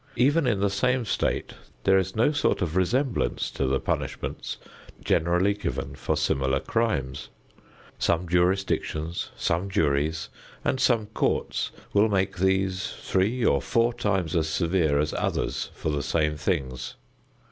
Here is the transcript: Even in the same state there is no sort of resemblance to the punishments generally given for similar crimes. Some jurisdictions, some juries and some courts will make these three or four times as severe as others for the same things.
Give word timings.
Even 0.15 0.47
in 0.47 0.61
the 0.61 0.69
same 0.71 1.05
state 1.05 1.53
there 1.83 1.99
is 1.99 2.15
no 2.15 2.31
sort 2.31 2.63
of 2.63 2.75
resemblance 2.75 3.51
to 3.51 3.67
the 3.67 3.79
punishments 3.79 4.57
generally 5.03 5.53
given 5.53 5.93
for 5.93 6.17
similar 6.17 6.59
crimes. 6.59 7.29
Some 7.99 8.27
jurisdictions, 8.27 9.29
some 9.37 9.69
juries 9.69 10.29
and 10.65 10.79
some 10.79 11.05
courts 11.05 11.69
will 11.93 12.09
make 12.09 12.37
these 12.37 12.91
three 12.99 13.45
or 13.45 13.61
four 13.61 13.93
times 13.93 14.35
as 14.35 14.49
severe 14.49 14.97
as 14.99 15.13
others 15.13 15.69
for 15.75 15.91
the 15.91 16.01
same 16.01 16.35
things. 16.35 16.95